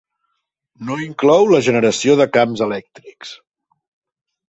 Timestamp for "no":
0.87-0.95